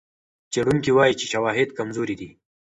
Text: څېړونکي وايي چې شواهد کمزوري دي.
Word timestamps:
څېړونکي 0.51 0.91
وايي 0.93 1.13
چې 1.19 1.25
شواهد 1.31 1.69
کمزوري 1.77 2.15
دي. 2.21 2.29